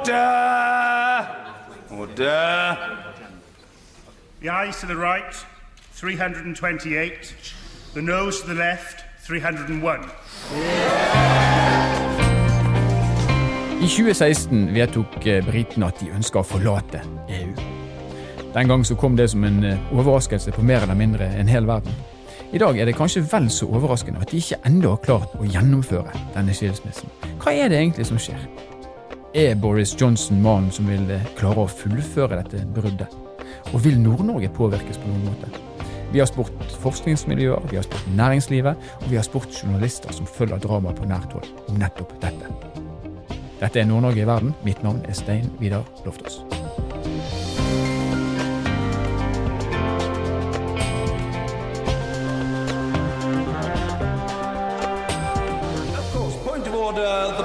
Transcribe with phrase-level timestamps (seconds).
[0.00, 1.26] Order!
[1.90, 2.76] Order!
[4.40, 5.34] The eyes to the right,
[5.92, 7.34] 328.
[7.94, 10.00] The nose to the left, 301.
[13.80, 17.52] I 2016 vedtok eh, britene at de ønska å forlate EU.
[18.54, 21.68] Den gang så kom det som en eh, overraskelse på mer eller mindre en hel
[21.68, 21.92] verden.
[22.56, 25.44] I dag er det kanskje vel så overraskende at de ikke ennå har klart å
[25.44, 27.12] gjennomføre denne skilsmissen.
[27.44, 28.69] Hva er det egentlig som skjer?
[29.34, 33.12] Er Boris Johnson mannen som vil eh, klare å fullføre dette bruddet?
[33.70, 35.50] Og vil Nord-Norge påvirkes på noen måte?
[36.10, 40.58] Vi har spurt forskningsmiljøer, vi har spurt næringslivet, og vi har spurt journalister som følger
[40.58, 42.50] dramaet på nært hold om nettopp dette.
[43.60, 44.56] Dette er Nord-Norge i verden.
[44.66, 46.40] Mitt navn er Stein Vidar Loftaas.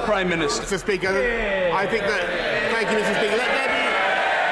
[0.06, 0.62] Prime Minister.
[0.62, 0.78] Mr.
[0.78, 1.08] Speaker,
[1.82, 2.24] I think that.
[2.74, 3.14] Thank you, Mr.
[3.18, 3.36] Speaker.
[3.42, 3.82] Let there be.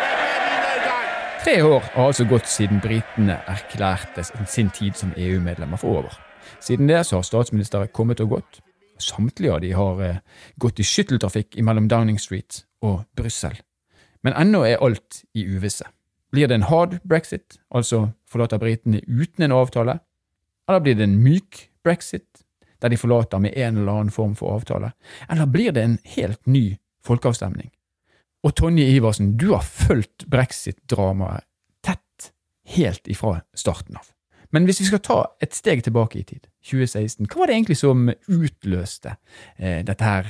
[0.03, 1.45] Let there be no doubt.
[1.45, 6.19] Tre år har altså gått siden britene erklærte sin tid som EU-medlemmer for over.
[6.61, 8.61] Siden det så har statsministre kommet og gått.
[8.99, 10.21] Samtlige av de har eh,
[10.59, 13.55] gått i skytteltrafikk mellom Downing Street og Brussel.
[14.25, 15.85] Men ennå er alt i uvisse.
[16.33, 20.01] Blir det en hard brexit, altså forlater britene uten en avtale,
[20.69, 22.44] eller blir det en myk brexit,
[22.85, 24.93] der de forlater med en eller annen form for avtale,
[25.33, 26.67] eller blir det en helt ny
[27.07, 27.71] folkeavstemning?
[28.45, 31.47] Og Tonje Iversen, du har fulgt brexit-dramaet
[31.85, 32.33] tett
[32.77, 34.11] helt ifra starten av.
[34.53, 37.79] Men hvis vi skal ta et steg tilbake i tid, 2016, hva var det egentlig
[37.81, 39.17] som utløste
[39.57, 40.29] eh, dette her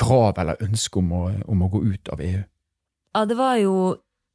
[0.00, 1.12] kravet eller ønsket om,
[1.44, 2.40] om å gå ut av EU?
[3.14, 3.74] Ja, det var jo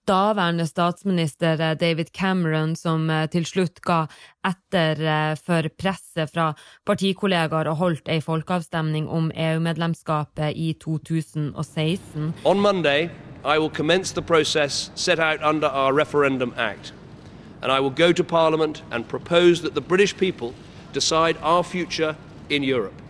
[0.08, 4.06] daværende statsminister eh, David Cameron som eh, til slutt ga
[4.46, 6.52] etter eh, for presset fra
[6.86, 12.34] partikollegaer og holdt ei folkeavstemning om EU-medlemskapet i 2016.
[12.46, 13.10] On Monday,
[13.46, 16.94] I will commence the process set under our Referendum Act,
[17.62, 20.54] and I will go to Parliament and propose that the British people
[20.94, 22.16] decide our future
[22.50, 23.05] in Europe.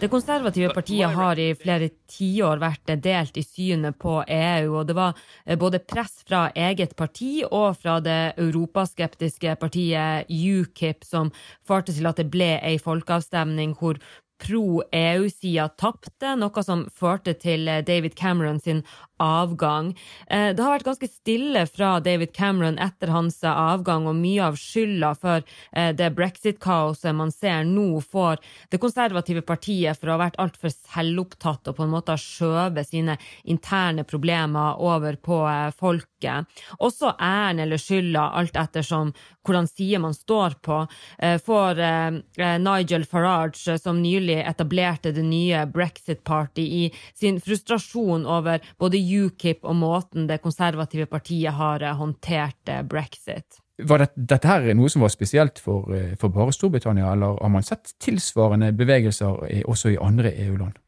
[0.00, 4.94] Det konservative partiet har i flere tiår vært delt i synet på EU, og det
[4.94, 11.32] var eh, både press fra eget parti og fra det europaskeptiske partiet UKIP som
[11.66, 13.98] førte til at det ble ei folkeavstemning hvor
[14.42, 18.82] pro-EU-sida tapte, noe som førte til eh, David Cameron sin
[19.22, 19.92] avgang.
[20.26, 24.58] Eh, Det har vært ganske stille fra David Cameron etter hans avgang, og mye av
[24.60, 30.24] skylda for eh, det brexit-kaoset man ser nå, får det konservative partiet for å ha
[30.26, 35.70] vært altfor selvopptatt og på en måte ha skjøvet sine interne problemer over på eh,
[35.78, 36.48] folket.
[36.82, 39.12] Også æren eller skylda, alt ettersom
[39.42, 40.86] hvordan side man står på,
[41.18, 47.40] eh, får eh, eh, Nigel Farage, som nylig etablerte det nye Brexit Party, i sin
[47.40, 53.60] frustrasjon over både UKIP og måten det konservative partiet har eh, håndtert eh, brexit.
[53.82, 57.52] Var det, dette her noe som var spesielt for, eh, for bare Storbritannia, eller har
[57.52, 60.78] man sett tilsvarende bevegelser også i andre EU-land?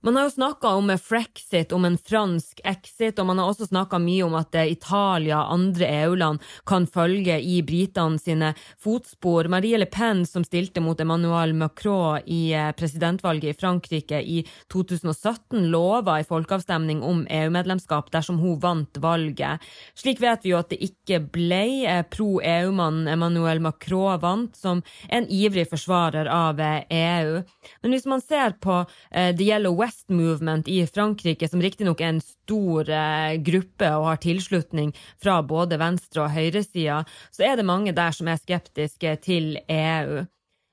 [0.00, 3.98] Man har jo snakka om frexit, om en fransk exit, og man har også snakka
[3.98, 9.48] mye om at eh, Italia og andre EU-land kan følge i britene sine fotspor.
[9.50, 15.66] Marie Le Pen, som stilte mot Emmanuel Macron i eh, presidentvalget i Frankrike i 2017,
[15.72, 19.66] lova en folkeavstemning om EU-medlemskap dersom hun vant valget.
[19.98, 21.64] Slik vet vi jo at det ikke ble.
[21.90, 27.42] Eh, Pro-EU-mannen Emmanuel Macron vant, som en ivrig forsvarer av EU.
[27.82, 32.22] Men hvis man ser på The Yellow West Movement i Frankrike, som riktignok er en
[32.24, 37.02] stor eh, gruppe og har tilslutning fra både venstre- og høyresida,
[37.34, 40.24] så er det mange der som er skeptiske til EU.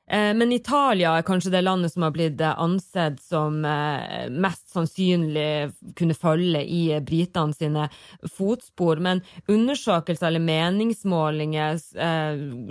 [0.07, 4.69] Eh, Men Italia er kanskje det landet som har blitt eh, ansett som eh, mest
[4.69, 7.87] sannsynlig kunne følge i britene sine
[8.37, 9.01] fotspor.
[9.01, 11.79] Men undersøkelser eller meningsmålinger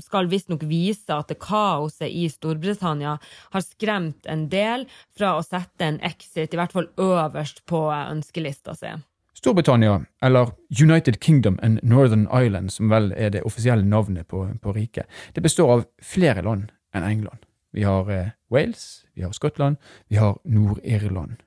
[0.04, 3.16] skal visstnok vise at kaoset i Storbritannia
[3.54, 8.76] har skremt en del fra å sette en exit, i hvert fall øverst på ønskelista
[8.78, 8.92] si.
[9.34, 10.52] Storbritannia, eller
[10.82, 15.42] United Kingdom and Northern Ireland, som vel er det offisielle navnet på, på riket, det
[15.44, 17.46] består av flere land enn England.
[17.74, 19.76] Vi har eh, Wales, vi har Skottland,
[20.08, 21.42] vi har Nord-Irland.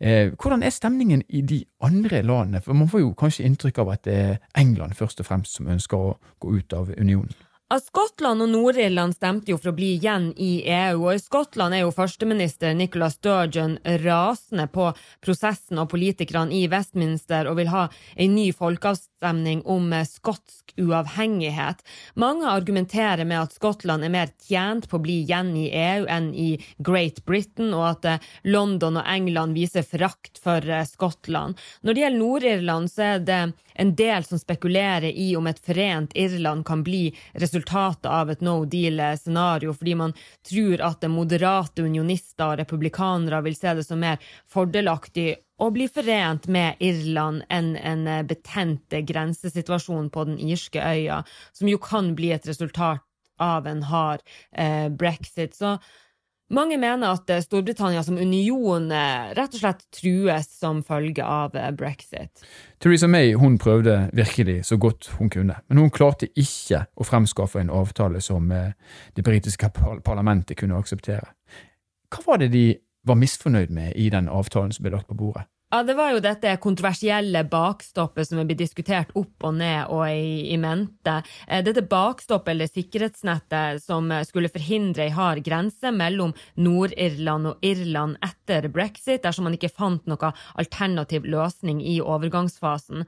[0.00, 2.60] Eh, hvordan er stemningen i de andre landene?
[2.60, 5.66] For Man får jo kanskje inntrykk av at det er England først og fremst som
[5.66, 7.34] ønsker å gå ut av unionen.
[7.68, 11.82] Skottland og Nord-Irland stemte jo for å bli igjen i EU, og i Skottland er
[11.82, 13.74] jo førsteminister Nicola Sturgeon
[14.06, 14.86] rasende på
[15.20, 17.82] prosessen og politikerne i Westminster og vil ha
[18.16, 21.84] en ny folkeavstemning om skotsk uavhengighet.
[22.16, 26.32] Mange argumenterer med at Skottland er mer tjent på å bli igjen i EU enn
[26.32, 26.48] i
[26.80, 31.60] Great Britain, og at eh, London og England viser frakt for eh, Skottland.
[31.82, 33.42] Når det gjelder Nord-Irland, så er det
[33.78, 38.64] en del som spekulerer i om et forent Irland kan bli resultatet av et no
[38.66, 40.14] deal-scenario, fordi man
[40.50, 44.18] tror at moderate unionister og republikanere vil se det som mer
[44.50, 51.22] fordelaktig å bli forent med Irland enn en betent grensesituasjon på den irske øya,
[51.52, 53.06] som jo kan bli et resultat
[53.38, 55.54] av en hard eh, brexit.
[55.54, 55.76] Så
[56.54, 61.56] mange mener at eh, Storbritannia som union eh, rett og slett trues som følge av
[61.56, 62.44] eh, brexit.
[62.82, 67.60] Theresa May hun prøvde virkelig så godt hun kunne, men hun klarte ikke å fremskaffe
[67.60, 69.70] en avtale som det britiske
[70.04, 71.34] parlamentet kunne akseptere.
[72.08, 72.66] Hva var det de
[73.08, 75.48] var misfornøyd med i den avtalen som ble lagt på bordet?
[75.70, 80.06] Ja, Det var jo dette kontroversielle bakstoppet som er blitt diskutert opp og ned og
[80.08, 81.18] i, i mente.
[81.44, 88.16] Eh, dette bakstoppet, eller sikkerhetsnettet, som skulle forhindre ei hard grense mellom Nord-Irland og Irland
[88.24, 93.04] etter brexit, dersom man ikke fant noen alternativ løsning i overgangsfasen.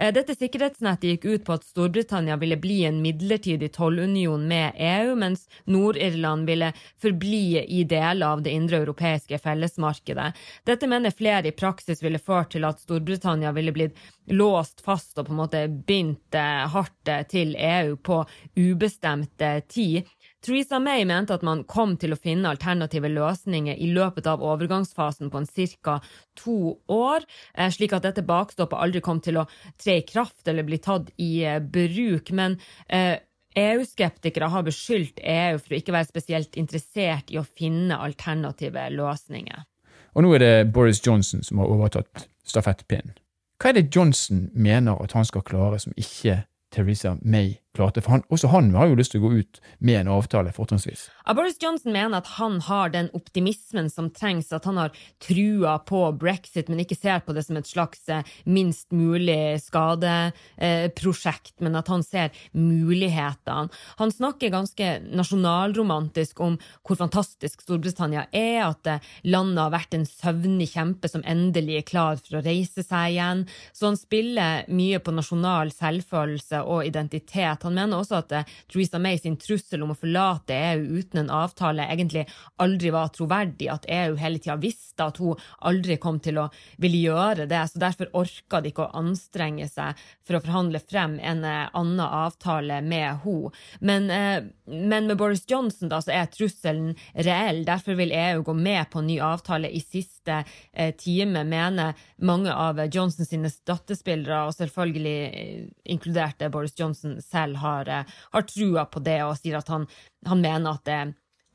[0.00, 5.12] Eh, dette sikkerhetsnettet gikk ut på at Storbritannia ville bli en midlertidig tollunion med EU,
[5.20, 6.70] mens Nord-Irland ville
[7.02, 10.30] forbli i deler av det indre europeiske fellesmarkedet.
[10.64, 14.00] Dette mener flere i praksis ville ført til at Storbritannia ville blitt
[14.32, 18.22] låst fast og på en måte bindt eh, hardt til EU på
[18.56, 20.08] ubestemt tid.
[20.40, 25.28] Theresa May mente at man kom til å finne alternative løsninger i løpet av overgangsfasen
[25.30, 25.48] på en
[25.82, 26.00] ca.
[26.34, 30.62] to år, eh, slik at dette bakstoppet aldri kom til å tre i kraft eller
[30.62, 32.30] bli tatt i eh, bruk.
[32.32, 32.58] Men
[32.88, 33.18] eh,
[33.54, 39.66] EU-skeptikere har beskyldt EU for å ikke være spesielt interessert i å finne alternative løsninger.
[40.14, 43.12] Og nå er det Boris Johnson som har overtatt stafettpinnen.
[43.60, 48.02] Hva er det Johnson mener at han skal klare som ikke Theresa May klarte.
[48.02, 51.08] For han, også han har jo lyst til å gå ut med en avtale, fortrinnsvis.
[51.36, 56.02] Boris Johnson mener at han har den optimismen som trengs, at han har trua på
[56.18, 61.90] brexit, men ikke ser på det som et slags eh, minst mulig skadeprosjekt, men at
[61.92, 63.70] han ser mulighetene.
[64.00, 70.08] Han snakker ganske nasjonalromantisk om hvor fantastisk Storbritannia er, at eh, landet har vært en
[70.08, 73.46] søvnig kjempe som endelig er klar for å reise seg igjen.
[73.76, 78.52] Så han spiller mye på nasjonal selvfølelse og identitet at han mener også at eh,
[78.70, 82.24] Theresa May sin trussel om å forlate EU uten en avtale egentlig
[82.62, 86.48] aldri var troverdig, at EU hele tida visste at hun aldri kom til å
[86.80, 87.60] ville gjøre det.
[87.68, 92.00] så Derfor orka de ikke å anstrenge seg for å forhandle frem en eh, annen
[92.06, 93.52] avtale med henne.
[93.80, 97.64] Men, eh, men, med Boris Johnson da, så er trusselen reell.
[97.68, 102.80] Derfor vil EU gå med på en ny avtale i siste time, mener mange av
[102.92, 109.20] Johnson sine støttespillere, og selvfølgelig inkludert Boris Johnson selv har, eh, har trua på det
[109.24, 109.86] og sier at han,
[110.26, 111.00] han mener at det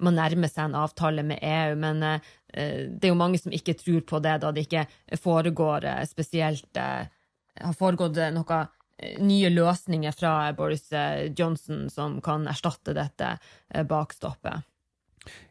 [0.03, 2.01] må nærme seg en avtale med EU, men
[2.51, 4.83] det er jo mange som ikke tror på det, da det ikke
[5.23, 8.67] foregår spesielt Har foregått noen
[9.23, 10.91] nye løsninger fra Boris
[11.37, 13.37] Johnson som kan erstatte dette
[13.87, 14.67] bakstoppet.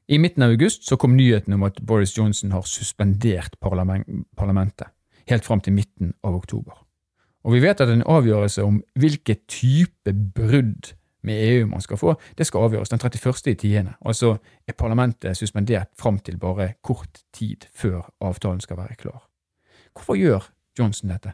[0.09, 4.89] I midten av august så kom nyheten om at Boris Johnson har suspendert parlamentet,
[5.31, 6.77] helt fram til midten av oktober.
[7.45, 10.95] Og vi vet at en avgjørelse om hvilken type brudd
[11.25, 13.53] med EU man skal få, det skal avgjøres den 31.
[13.53, 13.95] i tiende.
[14.05, 14.37] Altså
[14.69, 19.25] er parlamentet suspendert fram til bare kort tid før avtalen skal være klar.
[19.93, 21.33] Hvorfor gjør Johnson dette?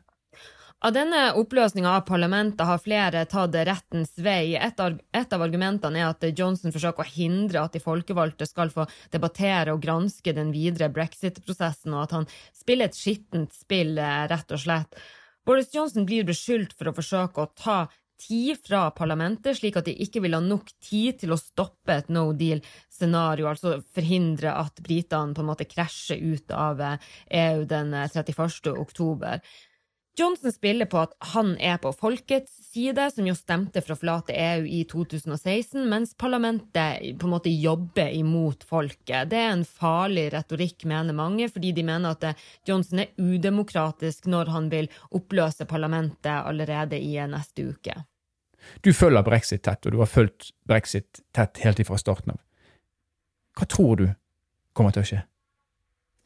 [0.80, 4.54] Av denne oppløsninga av parlamentet har flere tatt rettens vei.
[4.56, 8.87] Et, et, av argumentene er at Johnson forsøker å hindre at de folkevalgte skal få
[9.12, 14.56] debattere og granske den videre brexit-prosessen, og at han spiller et skittent spill, eh, rett
[14.56, 14.96] og slett.
[15.44, 17.78] Boris Johnson blir beskyldt for å forsøke å ta
[18.20, 22.08] tid fra parlamentet, slik at de ikke vil ha nok tid til å stoppe et
[22.12, 28.72] no deal-scenario, altså forhindre at britene på en måte krasjer ut av EU den 31.
[28.80, 29.44] oktober.
[30.19, 34.35] Johnson spiller på at han er på folkets side, som jo stemte for å forlate
[34.35, 39.31] EU i 2016, mens parlamentet på en måte jobber imot folket.
[39.31, 44.29] Det er en farlig retorikk, mener mange, fordi de mener at eh, Johnson er udemokratisk
[44.31, 47.97] når han vil oppløse parlamentet allerede i neste uke.
[48.85, 52.43] Du følger brexit tett, og du har fulgt brexit tett helt ifra starten av.
[53.57, 54.07] Hva tror du
[54.76, 55.23] kommer til å skje?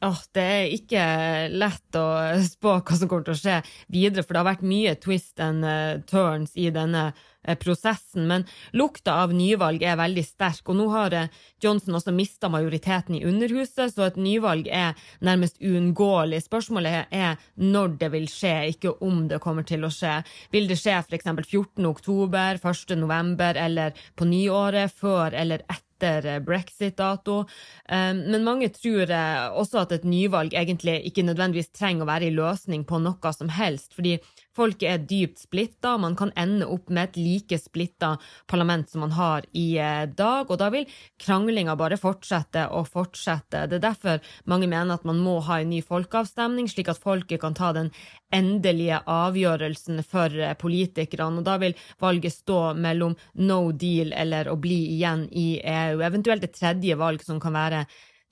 [0.05, 1.03] Åh, det er ikke
[1.49, 2.07] lett å
[2.45, 3.55] spå hva som kommer til å skje
[3.89, 8.27] videre, for det har vært mye twist and uh, turns i denne uh, prosessen.
[8.29, 8.45] Men
[8.77, 13.23] lukta av nyvalg er veldig sterk, og nå har uh, Johnson også mista majoriteten i
[13.25, 14.93] Underhuset, så et nyvalg er
[15.25, 16.43] nærmest uunngåelig.
[16.45, 20.19] Spørsmålet er når det vil skje, ikke om det kommer til å skje.
[20.53, 21.31] Vil det skje f.eks.
[21.47, 21.81] 14.
[21.89, 22.95] oktober, 1.
[23.01, 25.84] november eller på nyåret, før eller etter?
[25.95, 27.45] Etter eh, brexit-dato.
[27.89, 32.29] Ehm, men mange tror eh, også at et nyvalg egentlig ikke nødvendigvis trenger å være
[32.29, 34.17] en løsning på noe som helst, fordi
[34.55, 38.15] folket er dypt splitta, man kan ende opp med et like splitta
[38.47, 40.87] parlament som man har i eh, dag, og da vil
[41.21, 43.65] kranglinga bare fortsette og fortsette.
[43.69, 47.43] Det er derfor mange mener at man må ha en ny folkeavstemning, slik at folket
[47.43, 47.91] kan ta den
[48.33, 54.81] endelige avgjørelsen for politikerne, og da vil valget stå mellom no deal eller å bli
[54.95, 57.85] igjen i EU, eventuelt et tredje valg som kan være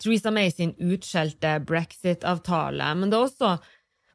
[0.04, 2.90] Theresa May sin utskjelte brexit-avtale.
[3.00, 3.52] Men det er også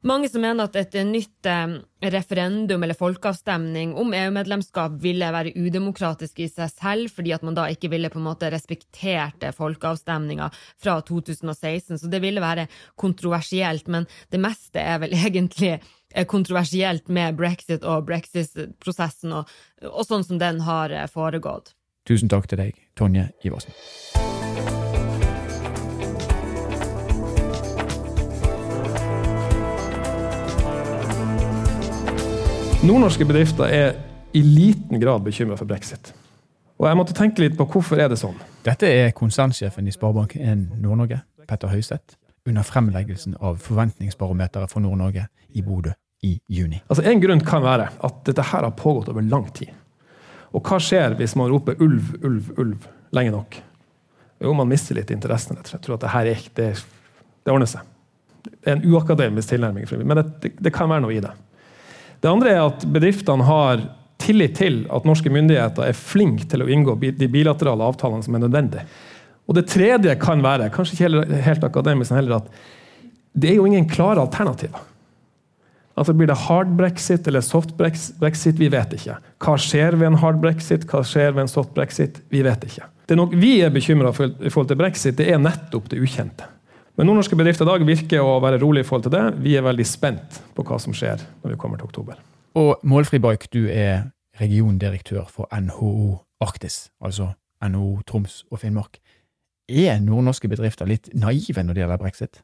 [0.06, 1.78] mange som mener at et nytt eh,
[2.14, 7.66] referendum eller folkeavstemning om EU-medlemskap ville være udemokratisk i seg selv, fordi at man da
[7.72, 11.98] ikke ville på en måte respektert folkeavstemninga fra 2016.
[11.98, 12.68] Så det ville være
[13.00, 19.50] kontroversielt, men det meste er vel egentlig eh, kontroversielt med brexit og brexit-prosessen og,
[19.90, 21.74] og sånn som den har eh, foregått.
[22.08, 23.74] Tusen takk til deg, Tonje Iversen.
[32.88, 33.96] Nordnorske bedrifter er
[34.32, 36.14] i liten grad bekymra for brexit.
[36.80, 38.36] Og jeg måtte tenke litt på hvorfor er det sånn.
[38.64, 41.18] Dette er konsernsjefen i Sparebank1 Nord-Norge,
[41.50, 42.16] Petter Høiseth,
[42.48, 45.92] under fremleggelsen av Forventningsbarometeret for Nord-Norge i Bodø
[46.24, 46.78] i juni.
[46.86, 49.74] Altså En grunn kan være at dette her har pågått over lang tid.
[50.56, 52.86] Og hva skjer hvis man roper ulv, ulv, ulv
[53.18, 53.58] lenge nok?
[54.46, 55.60] Jo, man mister litt interessen.
[55.60, 56.70] Jeg tror at det her er, det,
[57.44, 57.84] det ordner seg.
[58.48, 61.34] Det er en uakademisk tilnærming, men det, det kan være noe i det.
[62.22, 63.84] Det andre er at bedriftene har
[64.18, 68.44] tillit til at norske myndigheter er flinke til å inngå de bilaterale avtalene som er
[68.46, 68.84] nødvendige.
[69.48, 73.88] Og det tredje kan være, kanskje ikke helt akademisk heller, at det er jo ingen
[73.88, 74.82] klare alternativer.
[75.98, 78.58] Altså Blir det hard brexit eller soft brexit?
[78.58, 79.16] Vi vet ikke.
[79.42, 80.84] Hva skjer ved en hard brexit?
[80.86, 82.20] Hva skjer ved en soft brexit?
[82.30, 82.86] Vi vet ikke.
[83.08, 85.98] Det er nok vi er bekymra for i forhold til brexit, det er nettopp det
[86.04, 86.46] ukjente.
[86.98, 89.26] Men nordnorske bedrifter i dag virker å være rolig i forhold til det.
[89.44, 92.16] Vi er veldig spent på hva som skjer når vi kommer til oktober.
[92.58, 94.08] Og Målfri Baik, du er
[94.40, 97.30] regiondirektør for NHO Arktis, altså
[97.62, 98.98] NHO Troms og Finnmark.
[99.70, 102.42] Er nordnorske bedrifter litt naive når det gjelder brexit?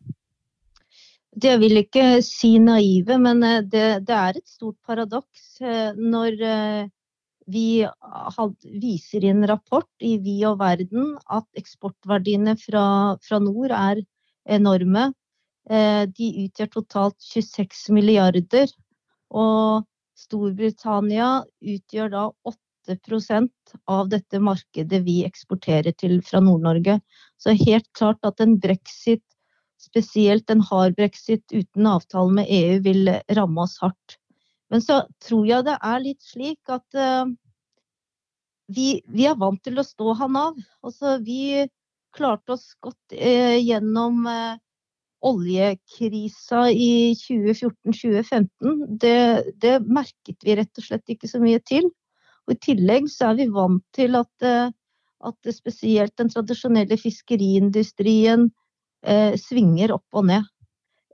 [1.34, 6.38] Det vil ikke si naive, men eh, det, det er et stort paradoks eh, når
[6.46, 6.82] eh,
[7.50, 7.82] vi
[8.80, 12.86] viser i en rapport i Vi og verden at eksportverdiene fra,
[13.18, 14.04] fra nord er
[14.44, 15.12] enorme.
[15.70, 18.70] Eh, de utgjør totalt 26 milliarder.
[19.34, 19.84] Og
[20.18, 26.98] Storbritannia utgjør da 8% av dette markedet vi eksporterer til fra Nord-Norge.
[27.40, 29.24] Så helt klart at en brexit,
[29.80, 34.18] spesielt en hard brexit uten avtale med EU, vil ramme oss hardt.
[34.72, 37.26] Men så tror jeg det er litt slik at uh,
[38.72, 40.60] vi, vi, er vant til å stå han av.
[40.84, 41.66] Altså, vi
[42.14, 44.56] klarte oss godt eh, gjennom eh,
[45.24, 48.48] oljekrisa i 2014-2015.
[49.00, 49.18] Det,
[49.62, 51.88] det, merket vi rett og slett ikke så mye til.
[52.44, 54.72] Og I tillegg så er vi vant til at, eh,
[55.24, 58.50] at spesielt den tradisjonelle fiskeriindustrien
[59.06, 60.50] eh, svinger opp og ned.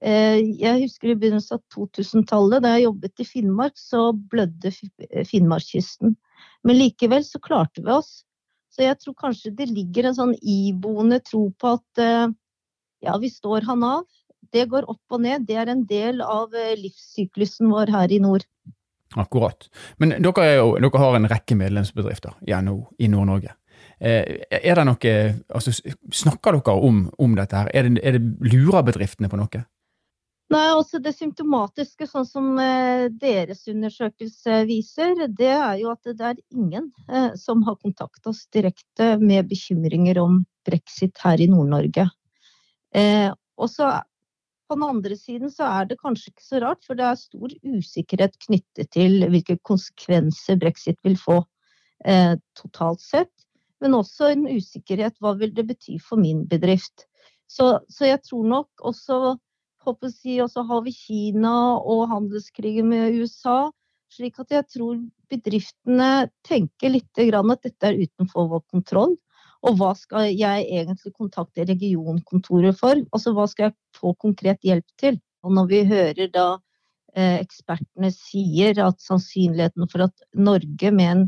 [0.00, 4.72] Eh, jeg husker i begynnelsen av 2000-tallet, da jeg jobbet i Finnmark, så blødde
[5.28, 6.16] Finnmarkskysten.
[6.66, 8.24] Men likevel så klarte vi oss.
[8.70, 12.26] Så jeg tror kanskje det ligger en sånn iboende tro på at eh,
[13.04, 14.04] ja, vi står han av.
[14.50, 15.46] Det går opp og ned.
[15.48, 18.46] Det er en del av eh, livssyklusen vår her i nord.
[19.18, 19.66] Akkurat.
[19.98, 23.56] Men dere, jo, dere har en rekke medlemsbedrifter i NHO i Nord-Norge.
[23.98, 25.14] Eh, er det noe,
[25.50, 25.74] altså,
[26.14, 27.58] Snakker dere om, om dette?
[27.58, 27.72] her?
[27.74, 29.64] Er det, er det lurer bedriftene på noe?
[30.50, 36.24] Nei, altså Det symptomatiske, sånn som eh, deres undersøkelse viser, det er jo at det
[36.26, 42.08] er ingen eh, som har kontakta oss direkte med bekymringer om brexit her i Nord-Norge.
[42.90, 43.92] Eh, og så
[44.66, 47.54] på den andre siden så er det kanskje ikke så rart, for det er stor
[47.62, 51.42] usikkerhet knyttet til hvilke konsekvenser brexit vil få
[52.56, 53.32] totalt sett.
[53.82, 57.04] Men også en usikkerhet hva vil det bety for min bedrift.
[57.50, 59.34] Så, så jeg tror nok også
[59.86, 63.70] håper å si, Og så har vi Kina og handelskrigen med USA.
[64.10, 64.98] Slik at jeg tror
[65.30, 69.16] bedriftene tenker litt at dette er utenfor vår kontroll.
[69.62, 72.96] Og hva skal jeg egentlig kontakte regionkontoret for?
[73.12, 75.20] Altså hva skal jeg få konkret hjelp til?
[75.44, 76.46] Og når vi hører da
[77.14, 81.26] eh, ekspertene sier at sannsynligheten for at Norge med en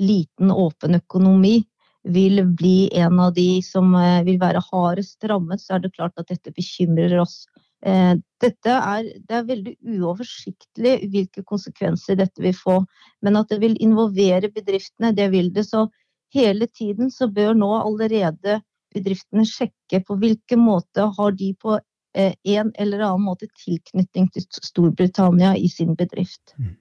[0.00, 1.60] liten, åpen økonomi
[2.02, 6.16] vil bli en av de som eh, vil være hardest rammet, så er det klart
[6.18, 7.44] at dette bekymrer oss.
[7.80, 12.80] Eh, dette er, det er veldig uoversiktlig hvilke konsekvenser dette vil få.
[13.24, 15.66] Men at det vil involvere bedriftene, det vil det.
[15.68, 15.86] Så
[16.34, 18.60] hele tiden så bør nå allerede
[18.94, 24.46] bedriftene sjekke på hvilken måte har de på eh, en eller annen måte tilknytning til
[24.50, 26.56] Storbritannia i sin bedrift.
[26.58, 26.76] Mm.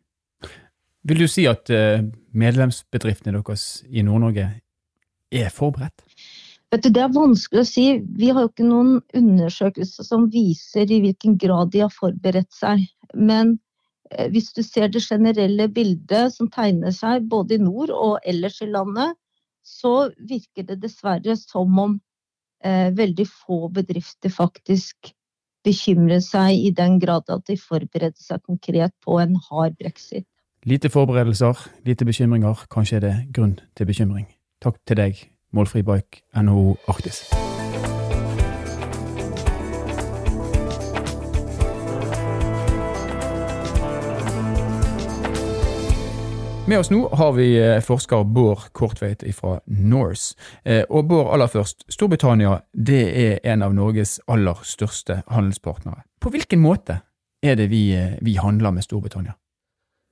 [1.09, 1.69] Vil du si at
[2.35, 4.49] medlemsbedriftene deres i Nord-Norge
[5.31, 6.03] er forberedt?
[6.69, 7.85] Vet du, Det er vanskelig å si.
[8.19, 12.83] Vi har jo ikke noen undersøkelser som viser i hvilken grad de har forberedt seg.
[13.15, 13.55] Men
[14.11, 18.61] eh, hvis du ser det generelle bildet som tegner seg både i nord og ellers
[18.61, 19.17] i landet,
[19.65, 21.97] så virker det dessverre som om
[22.63, 25.13] eh, veldig få bedrifter faktisk
[25.65, 30.27] bekymrer seg i den grad at de forbereder seg konkret på en hard brexit.
[30.69, 31.57] Lite forberedelser,
[31.87, 32.65] lite bekymringer.
[32.71, 34.27] Kanskje er det grunn til bekymring.
[34.63, 37.23] Takk til deg, Målfri Bike, NHO Arktis.
[46.69, 50.35] Med oss nå har vi eh, forsker Bård Kortveit fra Norse.
[50.63, 56.03] Eh, og Bård, aller først, Storbritannia det er en av Norges aller største handelspartnere.
[56.21, 56.99] På hvilken måte
[57.41, 59.33] er det vi, eh, vi handler med Storbritannia?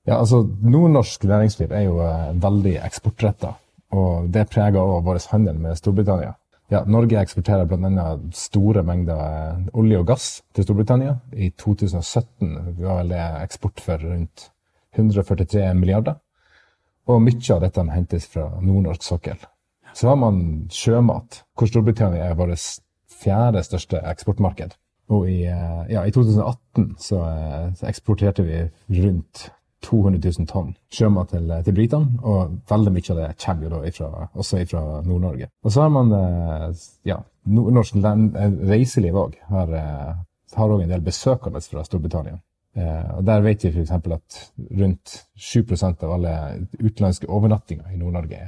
[0.08, 2.02] Ja, altså Nordnorsk næringsliv er jo
[2.42, 3.54] veldig eksportretta
[3.94, 6.34] og det preger også vår handel med Storbritannia.
[6.68, 8.08] Ja, Norge eksporterer bl.a.
[8.36, 11.14] store mengder eh, olje og gass til Storbritannia.
[11.32, 14.50] I 2017 var det eksport for rundt
[14.92, 16.18] 143 milliarder.
[17.08, 19.40] Og mye av dette hentes fra nordnorsk sokkel.
[19.96, 22.60] Så har man sjømat, hvor Storbritannia er vårt
[23.18, 24.76] fjerde største eksportmarked.
[25.08, 28.60] Og i, eh, ja, i 2018 så, eh, så eksporterte vi
[29.00, 29.48] rundt
[29.84, 33.82] 200 000 tonn sjømat til, til britene, og veldig mye av det kommer jo da
[33.86, 35.50] ifra, også fra Nord-Norge.
[35.64, 38.00] Og så har man eh, ja, nordnorsk
[38.68, 39.38] reiseliv òg.
[39.52, 42.40] Har, eh, òg en del besøkende fra Storbritannia.
[42.76, 43.90] Eh, og Der vet vi f.eks.
[43.90, 44.40] at
[44.80, 46.34] rundt 7% av alle
[46.80, 48.42] utenlandske overnattinger i Nord-Norge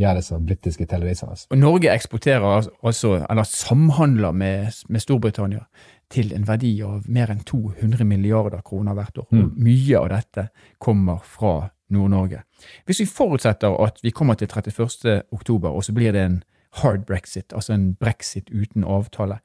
[0.00, 1.36] gjøres av britiske telereisende.
[1.50, 5.64] Og Norge eksporterer altså, eller samhandler med, med Storbritannia
[6.12, 9.28] til en verdi av mer enn 200 milliarder kroner hvert år.
[9.30, 9.44] Mm.
[9.44, 10.48] Og mye av dette
[10.82, 11.54] kommer fra
[11.94, 12.42] Nord-Norge.
[12.86, 15.22] Hvis vi forutsetter at vi kommer til 31.
[15.32, 16.42] oktober, og så blir det en
[16.82, 19.38] hard brexit, altså en brexit uten avtale,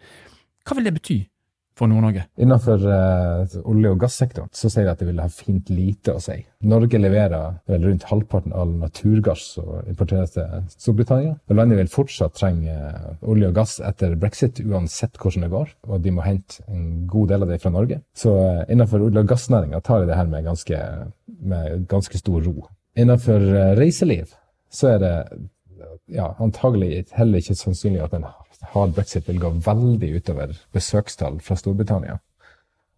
[0.65, 1.19] hva vil det bety
[1.79, 2.25] for Nord-Norge?
[2.41, 6.21] Innenfor uh, olje- og gassektoren så sier de at det vil ha fint lite å
[6.23, 6.37] si.
[6.69, 11.37] Norge leverer vel rundt halvparten av naturgass som importeres til Storbritannia.
[11.47, 15.71] Og landet vil fortsatt trenge uh, olje og gass etter brexit, uansett hvordan det går.
[15.89, 18.01] Og de må hente en god del av det fra Norge.
[18.17, 20.81] Så uh, innenfor olje- og gassnæringa tar de det her med ganske,
[21.39, 22.67] med ganske stor ro.
[22.99, 23.43] Innenfor
[23.79, 24.33] reiseliv
[24.73, 25.15] så er det
[26.11, 28.27] ja, antagelig heller ikke sannsynlig at en
[28.73, 32.19] hard brexit vil gå veldig utover besøkstall fra Storbritannia.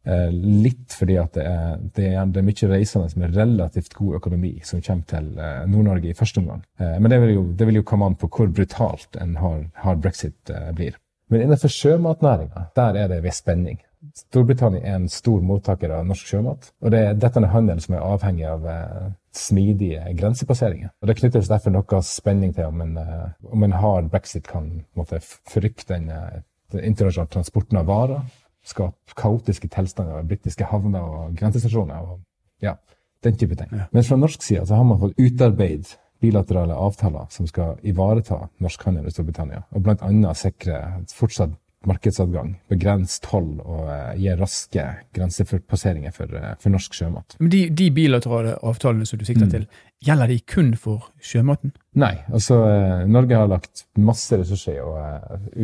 [0.04, 4.18] Eh, litt fordi at det er, det, er, det er, mye reisende med relativt god
[4.18, 6.64] økonomi som kommer til eh, Nord-Norge i første omgang.
[6.82, 9.70] Eh, men det vil, jo, det vil, jo, komme an på hvor brutalt en hard,
[9.84, 10.98] hard brexit eh, blir.
[11.30, 13.78] Men innenfor sjømatnæringa, der er det ved spenning.
[14.18, 16.72] Storbritannia er en stor mottaker av norsk sjømat.
[16.82, 20.90] Og det, dette er handelen handel som er avhengig av eh, smidige grensepasseringer.
[21.02, 24.86] Og Det knyttes derfor noe spenning til om en, eh, om en hard brexit kan
[24.96, 26.42] måtte, forrykte den, eh,
[26.72, 28.22] den internasjonale transporten av varer,
[28.64, 31.96] skape kaotiske tilstander av britiske havner og grensestasjoner.
[31.96, 32.20] og
[32.62, 32.76] ja,
[33.24, 33.68] den type ting.
[33.72, 33.86] Ja.
[33.92, 38.84] Men fra norsk side så har man fått utarbeidet bilaterale avtaler som skal ivareta norsk
[38.84, 40.34] handel i Storbritannia, og bl.a.
[40.38, 41.56] sikre fortsatt
[41.88, 44.84] markedsadgang, begrense toll og uh, gi raske
[45.16, 47.38] grensepasseringer for, uh, for, norsk sjømat.
[47.42, 49.54] Men de, de, bilaterale avtalene som du sikter mm.
[49.56, 49.66] til,
[50.06, 51.74] gjelder de kun for sjømaten?
[51.98, 52.14] Nei.
[52.30, 54.94] altså uh, Norge har lagt masse ressurser i å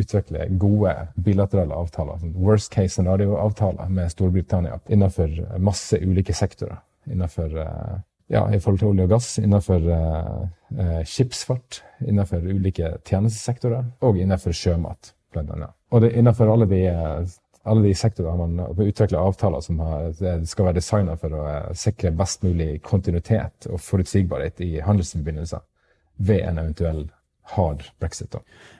[0.02, 2.18] utvikle gode bilaterale avtaler.
[2.24, 6.82] Sånn worst case scenario-avtaler med Storbritannia innenfor masse ulike sektorer.
[7.08, 7.54] Innenfor
[8.28, 9.86] ja, i forhold til olje og gass, innenfor
[11.08, 15.77] skipsfart, innenfor ulike tjenestesektorer og innenfor sjømat, blant annet.
[15.90, 16.82] Og det, er innenfor alle de,
[17.64, 20.10] alle de sektorer har man utvikla avtaler som har,
[20.46, 25.64] skal være designa for å eh, sikre best mulig kontinuitet og forutsigbarhet i handelsforbindelser
[26.28, 27.06] ved en eventuell
[27.54, 28.36] hard brexit.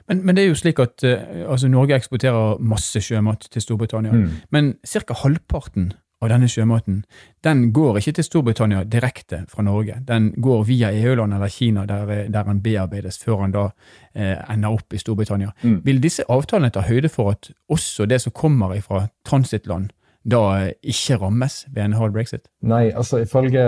[0.07, 4.13] Men, men, det er jo slik at uh, altså Norge eksporterer masse sjømat til Storbritannia.
[4.13, 4.35] Mm.
[4.53, 5.15] Men ca.
[5.23, 7.03] halvparten av denne sjømaten,
[7.45, 10.01] den går ikke til Storbritannia direkte fra Norge.
[10.07, 13.69] Den går via EU-land eller Kina, der, der den bearbeides før den da
[14.13, 15.53] eh, ender opp i Storbritannia.
[15.63, 15.79] Mm.
[15.85, 19.93] Vil disse avtalene ta høyde for at også det som kommer fra transittland,
[20.27, 22.49] da eh, ikke rammes ved en hard brexit?
[22.67, 23.63] Nei, altså ifølge,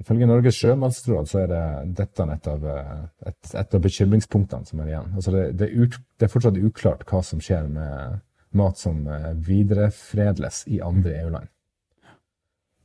[0.00, 1.64] ifølge Norges sjømannsråd så er det
[2.00, 2.94] dette et av, eh,
[3.28, 5.12] et, et av bekymringspunktene som er igjen.
[5.14, 8.22] Altså det, det, er ut, det er fortsatt uklart hva som skjer med
[8.58, 11.50] mat som eh, videreforedles i andre EU-land.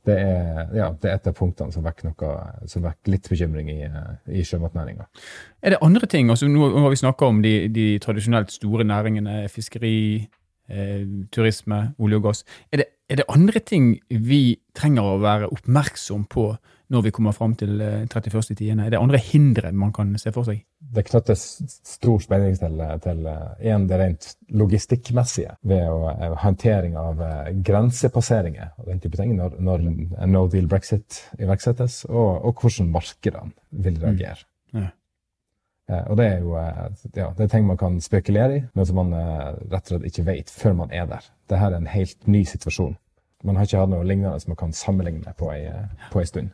[0.06, 2.36] Det er, ja, det er et av punktene som vekker, noe,
[2.70, 5.06] som vekker litt bekymring i, eh, i sjømatnæringa.
[5.60, 6.30] Er det andre ting?
[6.32, 10.28] altså Nå har vi snakka om de, de, tradisjonelt store næringene, fiskeri,
[11.34, 12.44] turisme, olje og gass.
[12.70, 16.52] Er det, er det, andre ting vi trenger å være oppmerksom på
[16.90, 18.60] når vi kommer fram til 31.10.?
[18.66, 20.62] Eh, er det andre hindre man kan se for seg?
[20.80, 21.44] Det knyttes
[21.86, 28.74] stor spenning til, til en, det rent logistikkmessige ved å, eh, håndtering av eh, grensepasseringer
[28.78, 29.86] og den type ting når, når
[30.30, 34.42] no deal brexit iverksettes, og, og hvordan markedene vil reagere.
[34.72, 34.86] Mm.
[34.86, 34.90] Ja.
[35.90, 39.14] Og det er jo ja, det er ting man kan spekulere i, men som man
[39.14, 41.24] rett og slett ikke vet før man er der.
[41.50, 42.94] Dette er en helt ny situasjon.
[43.44, 45.64] Man har ikke hatt noe lignende som man kan sammenligne på ei,
[46.12, 46.52] på ei stund.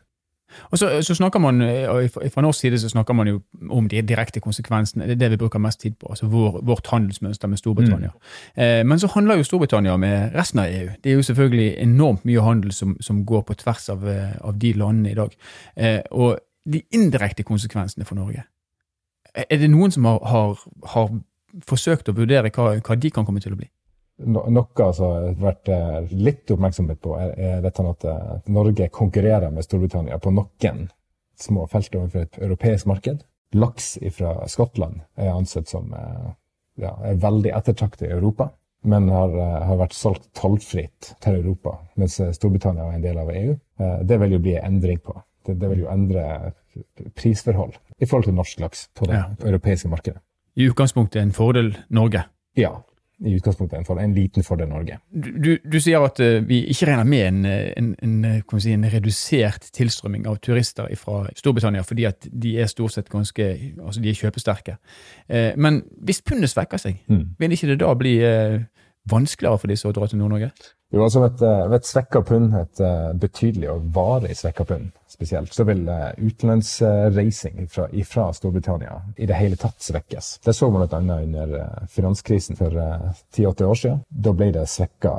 [0.71, 4.01] Og så, så, snakker man, og Fra norsk side så snakker man jo om de
[4.01, 5.03] direkte konsekvensene.
[5.03, 6.07] Det er det vi bruker mest tid på.
[6.09, 8.09] altså vår, Vårt handelsmønster med Storbritannia.
[8.55, 8.63] Mm.
[8.63, 10.89] Eh, men så handler jo Storbritannia med resten av EU.
[11.03, 14.59] Det er jo selvfølgelig enormt mye handel som, som går på tvers av, eh, av
[14.59, 15.35] de landene i dag.
[15.75, 16.37] Eh, og
[16.73, 18.43] de indirekte konsekvensene for Norge.
[19.37, 20.61] Er det noen som har, har,
[20.93, 21.09] har
[21.67, 23.69] forsøkt å vurdere hva, hva de kan komme til å bli?
[24.17, 29.51] Noe som har vært eh, litt oppmerksomhet på, er, er dette at eh, Norge konkurrerer
[29.53, 30.87] med Storbritannia på noen
[31.37, 33.21] små felt overfor et europeisk marked.
[33.53, 36.31] Laks fra Skottland er ansett som eh,
[36.81, 38.49] ja, er veldig ettertraktet i Europa,
[38.89, 39.33] men har,
[39.69, 43.55] har vært solgt tollfritt til Europa, mens Storbritannia er en del av EU.
[44.07, 45.15] Det vil jo bli en endring på.
[45.45, 46.53] Det, det vil jo endre
[47.15, 49.23] prisforhold i forhold til norsk laks på det ja.
[49.45, 50.21] europeiske markedet.
[50.57, 52.23] I utgangspunktet en fordel Norge?
[52.57, 52.75] Ja,
[53.25, 54.99] i utgangspunktet en, fordel, en liten fordel Norge.
[55.09, 59.71] Du, du sier at uh, vi ikke regner med en, en, en, si, en, redusert
[59.73, 63.47] tilstrømming av turister fra Storbritannia, fordi at de er stort sett ganske
[63.81, 64.77] altså de er kjøpesterke.
[65.33, 67.23] Uh, men hvis pundet svekker seg, mm.
[67.41, 68.59] vil ikke det da bli uh,
[69.09, 70.51] vanskeligere for disse å dra til Nord-Norge?
[70.93, 72.81] Jo, altså Ved et, ved et svekka pund, et
[73.19, 79.35] betydelig og varig svekka pund spesielt, så vil uh, utenlandsreising fra, fra, Storbritannia i det
[79.35, 80.37] hele tatt svekkes.
[80.45, 80.99] Det så man bl.a.
[81.23, 82.71] under finanskrisen for
[83.35, 84.03] 10-80 år siden.
[84.09, 85.15] Da ble det svekka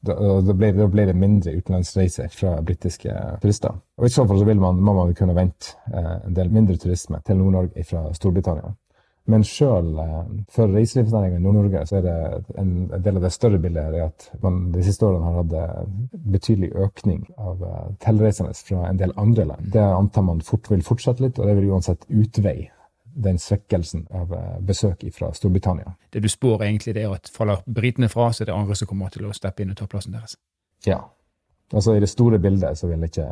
[0.00, 3.78] da, da, ble, da, ble, det mindre utenlandsreiser fra britiske turister.
[3.98, 7.18] Og I så fall så vil man, må man kunne vente en del mindre turisme
[7.26, 8.72] til Nord-Norge fra Storbritannia.
[9.28, 10.20] Men sjøl eh,
[10.52, 12.14] for reiselivsnæringa i Nord-Norge så er det
[12.60, 15.90] en, del av det større bildet er at man de siste årene har hatt eh,
[16.32, 19.68] betydelig økning av uh, tilreisende fra en del andre land.
[19.74, 22.70] Det antar man fort vil fortsette litt, og det vil uansett utveie
[23.18, 25.96] den svekkelsen av besøk fra Storbritannia.
[26.14, 28.88] Det du spår egentlig, det er at faller britene fra, så er det andre som
[28.88, 30.36] kommer til å steppe inn og ta plassen deres?
[30.86, 31.00] Ja.
[31.72, 33.26] Altså I det store bildet så vil ikke,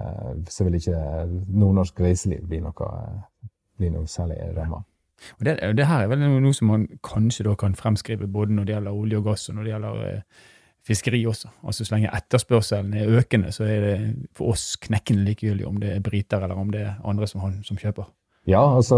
[0.51, 0.99] så vil ikke
[1.47, 2.91] nordnorsk reiseliv bli noe,
[3.79, 4.83] bli noe særlig ramma.
[5.39, 8.69] Og det, det, her er vel noe som man kanskje da kan fremskrive både når
[8.69, 10.45] det gjelder olje og gass, og når det gjelder eh,
[10.87, 11.51] fiskeri også.
[11.65, 13.97] Altså Så lenge etterspørselen er økende, så er det
[14.37, 17.81] for oss knekkende likegyldig om det er briter eller om det er andre som, som
[17.81, 18.07] kjøper.
[18.47, 18.97] Ja, altså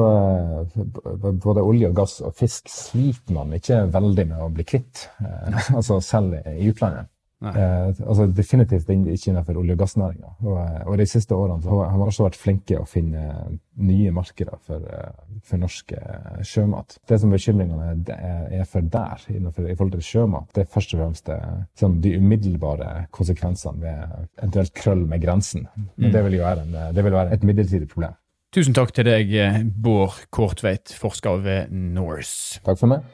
[1.40, 5.06] både olje og gass og fisk sliter man ikke veldig med å bli kvitt.
[5.24, 7.08] Eh, altså selv i utlandet.
[7.38, 10.30] Eh, altså Definitivt ikke innenfor olje- og gassnæringa.
[10.42, 14.10] Og, eh, og, de siste årene så har man også vært flinke å finne nye
[14.10, 16.98] markeder for, eh, for norsk eh, sjømat.
[17.06, 18.04] Det som bekymringene
[18.50, 21.38] er, for der, innenfor, i forhold til sjømat, det er først og fremst det,
[21.78, 25.68] sånn, de umiddelbare konsekvensene ved eventuelt krøll med grensen.
[25.96, 26.10] Mm.
[26.12, 28.18] det vil en, det vil være et midlertidig problem.
[28.54, 29.30] Tusen takk til deg,
[29.76, 32.58] Bård Kortveit, forsker ved Norse.
[32.64, 33.04] Takk for meg.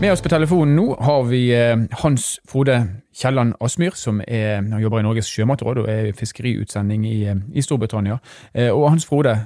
[0.00, 2.74] Med oss på telefonen nå har vi eh, Hans Frode
[3.14, 8.16] Kielland Asmyr, som er, jobber i Norges sjømatråd og er fiskeriutsending i, eh, i Storbritannia.
[8.52, 9.36] Eh, og Hans Frode,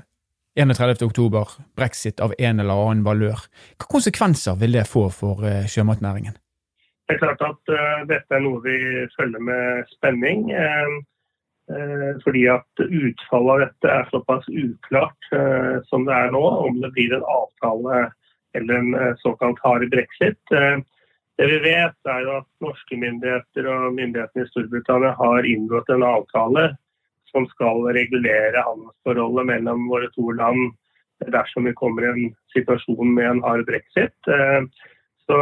[0.56, 1.04] 31.
[1.04, 3.44] oktober, brexit av en eller annen valør.
[3.76, 6.40] Hva konsekvenser vil det få for sjømatnæringen?
[7.06, 7.74] Det er klart at
[8.08, 8.78] dette er noe vi
[9.14, 10.48] følger med spenning.
[12.24, 15.30] Fordi at utfallet av dette er såpass uklart
[15.92, 16.42] som det er nå.
[16.66, 18.08] Om det blir en avtale
[18.54, 20.52] eller en eh, såkalt hard brexit.
[20.52, 20.78] Eh,
[21.38, 26.02] det vi vet, er jo at norske myndigheter og myndighetene i Storbritannia har inngått en
[26.06, 26.72] avtale
[27.30, 30.72] som skal regulere handelsforholdet mellom våre to land
[31.34, 34.14] dersom vi kommer i en situasjon med en hard brexit.
[34.26, 34.62] Eh,
[35.28, 35.40] så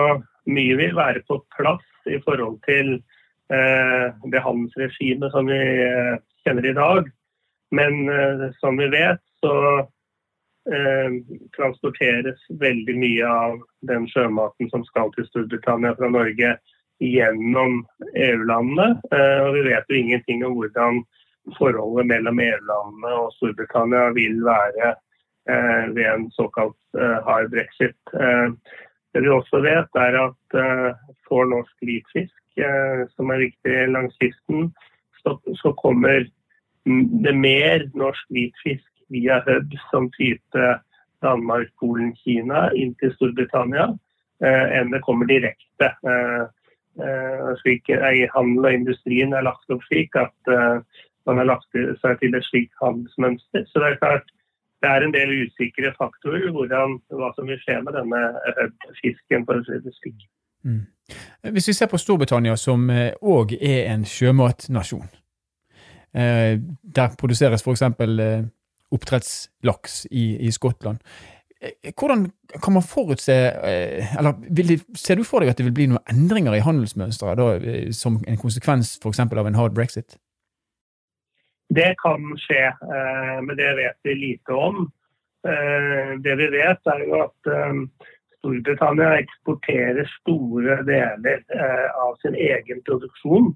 [0.51, 2.99] mye vil være på plass i forhold til
[3.47, 5.59] det handelsregimet som vi
[6.42, 7.07] kjenner i dag.
[7.71, 8.09] Men
[8.59, 9.53] som vi vet, så
[11.55, 16.57] transporteres veldig mye av den sjømaten som skal til Storbritannia fra Norge
[17.02, 17.76] gjennom
[18.18, 18.88] EU-landene.
[19.46, 21.05] Og vi vet jo ingenting om hvordan
[21.59, 24.94] forholdet mellom EU-landene og Storbritannia vil være
[25.50, 27.98] eh, ved en såkalt eh, hard brexit.
[28.14, 28.48] Eh,
[29.14, 30.57] det vi også vet, er at
[31.24, 32.42] for norsk hvitfisk,
[33.16, 34.66] som er viktig langs kysten,
[35.22, 36.26] så, så kommer
[37.24, 40.66] det mer norsk hvitfisk via hub som type
[41.25, 43.88] Danmark, Polen, Kina inn til Storbritannia,
[44.45, 45.88] enn det kommer direkte.
[47.62, 47.88] Slik,
[48.35, 50.53] handel og industrien er lagt opp slik at
[51.27, 53.64] man har lagt seg til et slikt handelsmønster.
[53.69, 54.29] Så det er klart
[54.85, 58.23] det er en del usikre faktorer hvordan, hva som vil skje med denne
[59.01, 59.47] fisken.
[59.49, 60.27] for å si det slik.
[60.66, 60.85] Mm.
[61.55, 65.09] Hvis vi ser på Storbritannia, som òg eh, er en sjømatnasjon.
[66.16, 66.59] Eh,
[66.97, 67.83] der produseres f.eks.
[68.87, 70.99] Eh, oppdrettslaks i, i Skottland.
[71.96, 72.31] Hvordan
[72.62, 76.55] kan man forutse eller vil, Ser du for deg at det vil bli noen endringer
[76.55, 79.20] i handelsmønsteret som en konsekvens f.eks.
[79.25, 80.18] av en hard brexit?
[81.75, 84.85] Det kan skje, eh, men det vet vi lite om.
[85.49, 87.81] Eh, det vi vet, er jo at eh,
[88.38, 91.42] Storbritannia eksporterer store deler
[91.99, 93.49] av sin egen produksjon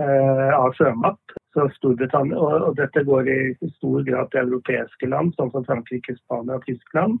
[0.00, 1.18] av sjømat.
[1.52, 3.38] Så Storbritannia, og dette går i
[3.76, 7.18] stor grad til europeiske land, sånn som Frankrike, Spania og Tyskland.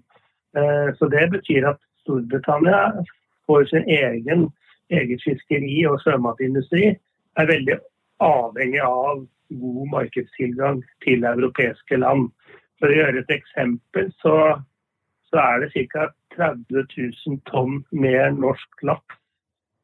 [0.96, 3.04] Så det betyr at Storbritannia
[3.46, 4.48] får sin egen
[4.92, 6.94] eget fiskeri og sjømatindustri
[7.40, 7.78] er veldig
[8.24, 9.24] avhengig av
[9.60, 12.30] god markedstilgang til europeiske land.
[12.80, 14.36] For å gjøre et eksempel, så,
[15.30, 16.08] så er det ca.
[16.32, 19.18] 30 000 tonn mer norsk laks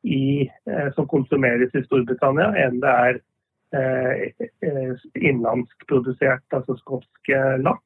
[0.08, 3.20] i, eh, som konsumeres i Storbritannia, enn det er
[3.76, 7.84] eh, eh innlandskprodusert, altså skotsk eh, laks.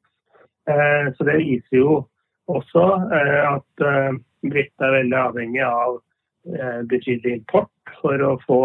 [0.69, 1.95] Eh, så det viser jo
[2.47, 4.15] også eh, at eh,
[4.47, 6.01] britene er veldig avhengig av
[6.91, 8.57] betydelig import for å få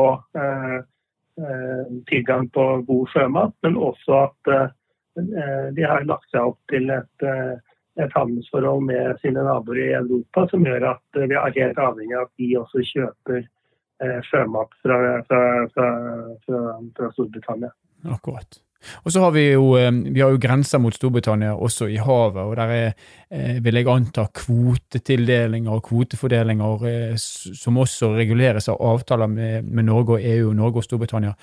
[2.10, 4.50] tilgang på god sjømat, men også at
[5.76, 7.26] de har lagt seg opp til et,
[7.98, 12.28] et handelsforhold med sine naboer i Europa som gjør at vi er helt avhengig av
[12.28, 13.46] at de også kjøper
[14.28, 15.40] sjømat fra, fra,
[15.74, 15.88] fra,
[16.94, 17.72] fra Storbritannia.
[18.06, 18.60] Akkurat.
[19.02, 22.42] Og så har vi jo, eh, vi har jo grenser mot Storbritannia også i havet,
[22.44, 22.92] og der er,
[23.30, 29.84] eh, vil jeg anta, kvotetildelinger og kvotefordelinger eh, som også reguleres av avtaler med, med,
[29.84, 31.34] Norge og EU, Norge og Storbritannia.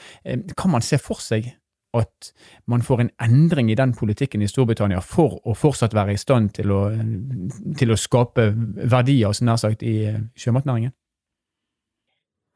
[0.57, 1.51] Kan man se for seg
[2.01, 2.31] at
[2.71, 6.53] man får en endring i den politikken i Storbritannia for å fortsatt være i stand
[6.57, 6.81] til å,
[7.79, 8.49] til å skape
[8.83, 10.95] verdier, som nær sagt, i sjømatnæringen?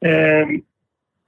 [0.00, 0.60] Um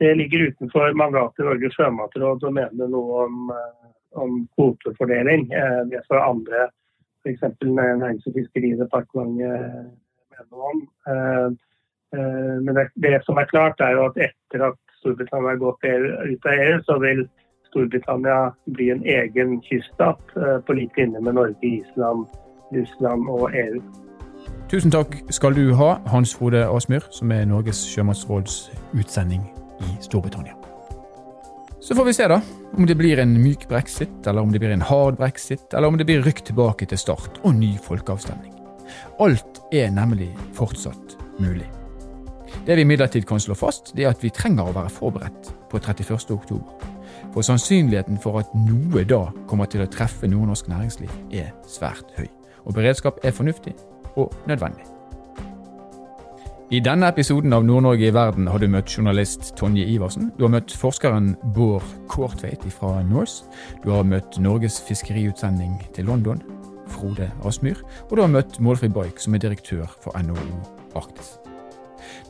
[0.03, 5.45] det ligger utenfor mandatet i Norges sjømatråd å mene noe om, eh, om kvotefordeling.
[5.55, 6.65] Eh, det får andre,
[7.23, 7.45] f.eks.
[7.63, 9.93] Nærings- og fiskeridepartementet,
[10.35, 10.81] mene om.
[11.13, 11.49] Eh,
[12.65, 16.51] men det, det, som er klart, er jo at etter at Storbritannia har gått ut
[16.51, 17.23] av EU, så vil
[17.73, 20.21] Storbritannia bli en egen kyststat
[20.67, 22.27] på lik linje med Norge, Island,
[22.77, 23.81] Russland og EU.
[24.69, 29.45] Tusen takk skal du ha, Hans Frode Asmyr, som er Norges sjømannsråds utsending
[29.81, 30.57] i Storbritannia.
[31.83, 32.39] Så får vi se da,
[32.79, 35.99] om det blir en myk brexit, eller om det blir en hard brexit, eller om
[35.99, 38.55] det blir rykk tilbake til start og ny folkeavstemning.
[39.21, 41.67] Alt er nemlig fortsatt mulig.
[42.67, 45.81] Det vi imidlertid kan slå fast, det er at vi trenger å være forberedt på
[45.81, 46.37] 31.
[46.37, 46.89] oktober.
[47.33, 52.29] For sannsynligheten for at noe da kommer til å treffe nordnorsk næringsliv, er svært høy.
[52.67, 53.75] Og beredskap er fornuftig
[54.17, 54.85] og nødvendig.
[56.73, 60.31] I denne episoden av Nord-Norge i verden har du møtt journalist Tonje Iversen.
[60.39, 63.45] Du har møtt forskeren Bård Kortveit fra Norse.
[63.85, 66.41] Du har møtt Norges fiskeriutsending til London,
[66.89, 67.85] Frode Asmyr.
[68.09, 70.63] Og du har møtt Målfri Boik, som er direktør for NHO
[70.97, 71.42] Arktis.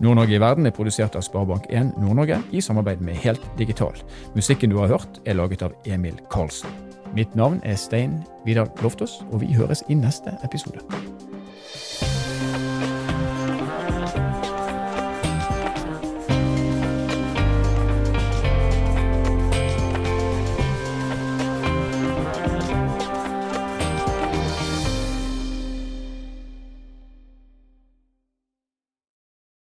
[0.00, 3.96] Nord-Norge i verden er produsert av Sparebank1 Nord-Norge i samarbeid med Helt Digital.
[4.34, 6.70] Musikken du har hørt, er laget av Emil Karlsen.
[7.16, 10.80] Mitt navn er Stein Vidar Loftaas, og vi høres i neste episode.